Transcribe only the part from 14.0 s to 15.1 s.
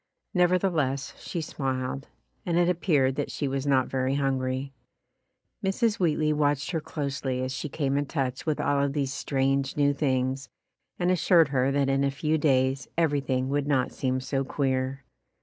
so queer.